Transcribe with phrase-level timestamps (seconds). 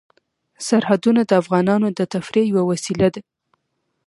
[0.67, 3.21] سرحدونه د افغانانو د تفریح یوه وسیله ده.